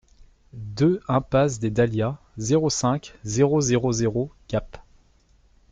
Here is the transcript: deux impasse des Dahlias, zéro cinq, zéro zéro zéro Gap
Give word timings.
deux 0.53 0.99
impasse 1.07 1.59
des 1.59 1.69
Dahlias, 1.69 2.17
zéro 2.39 2.71
cinq, 2.71 3.13
zéro 3.23 3.61
zéro 3.61 3.91
zéro 3.91 4.31
Gap 4.49 4.79